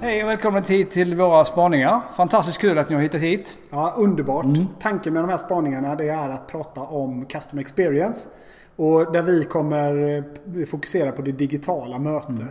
[0.00, 2.00] Hej och välkommen hit till våra spaningar.
[2.16, 3.58] Fantastiskt kul att ni har hittat hit.
[3.70, 4.44] Ja, underbart.
[4.44, 4.66] Mm.
[4.80, 8.28] Tanken med de här spaningarna det är att prata om Customer Experience.
[8.76, 10.16] Och där vi kommer
[10.56, 12.28] eh, fokusera på det digitala mötet.
[12.30, 12.48] Mm.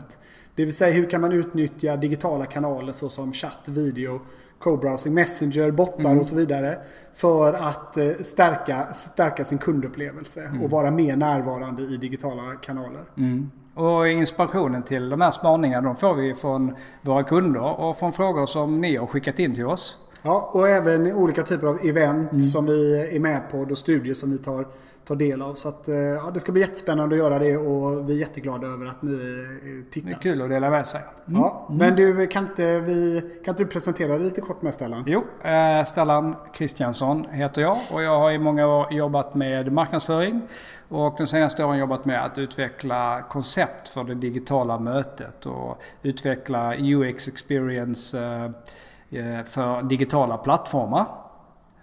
[0.56, 4.22] Det vill säga hur kan man utnyttja digitala kanaler såsom chatt, video,
[4.60, 6.20] co-browsing, messenger, bottar mm.
[6.20, 6.78] och så vidare.
[7.14, 10.64] För att eh, stärka, stärka sin kundupplevelse mm.
[10.64, 13.04] och vara mer närvarande i digitala kanaler.
[13.76, 18.46] Och inspirationen till de här spaningarna de får vi från våra kunder och från frågor
[18.46, 19.98] som ni har skickat in till oss.
[20.26, 22.40] Ja, och även olika typer av event mm.
[22.40, 24.66] som vi är med på och studier som vi tar
[25.06, 25.54] ta del av.
[25.54, 28.68] Så att, eh, ja, det ska bli jättespännande att göra det och vi är jätteglada
[28.68, 30.10] över att ni eh, tittar.
[30.10, 31.02] Det är kul att dela med sig.
[31.28, 31.42] Mm.
[31.42, 31.80] Ja, mm.
[31.80, 35.04] Men du, kan inte, vi, kan inte du presentera dig lite kort med Stellan?
[35.08, 40.42] Jo, eh, Stellan Kristiansson heter jag och jag har i många år jobbat med marknadsföring
[40.90, 46.76] och de senaste åren jobbat med att utveckla koncept för det digitala mötet och utveckla
[46.78, 48.18] UX experience
[49.46, 51.06] för digitala plattformar.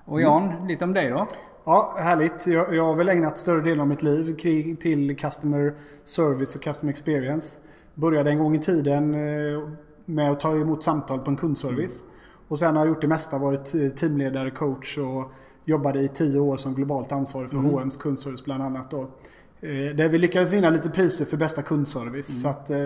[0.05, 0.67] Och Jan, mm.
[0.67, 1.27] lite om dig då?
[1.65, 2.47] Ja, härligt.
[2.47, 4.37] Jag, jag har väl ägnat större delen av mitt liv
[4.81, 7.59] till Customer Service och Customer Experience.
[7.95, 9.69] Började en gång i tiden eh,
[10.05, 12.01] med att ta emot samtal på en kundservice.
[12.01, 12.13] Mm.
[12.49, 13.39] Och sen har jag gjort det mesta.
[13.39, 15.33] Varit teamledare, coach och
[15.65, 17.71] jobbade i tio år som globalt ansvarig för mm.
[17.71, 18.91] H&M's kundservice bland annat.
[18.91, 19.09] Då.
[19.63, 22.31] Eh, där vi lyckades vinna lite priser för bästa kundservice.
[22.31, 22.41] Mm.
[22.41, 22.77] Så att eh,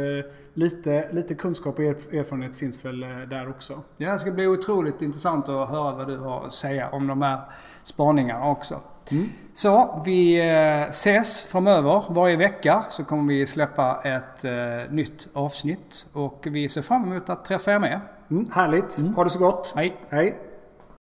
[0.54, 3.82] lite, lite kunskap och erfarenhet finns väl eh, där också.
[3.96, 7.22] Ja, det ska bli otroligt intressant att höra vad du har att säga om de
[7.22, 7.40] här
[7.82, 8.80] spaningarna också.
[9.10, 9.24] Mm.
[9.52, 10.40] Så vi
[10.88, 12.04] ses framöver.
[12.08, 14.52] Varje vecka så kommer vi släppa ett eh,
[14.90, 16.06] nytt avsnitt.
[16.12, 18.00] Och vi ser fram emot att träffa er med.
[18.30, 18.98] Mm, härligt.
[18.98, 19.14] Mm.
[19.14, 19.72] Ha det så gott.
[19.76, 19.96] Hej.
[20.08, 20.45] Hej.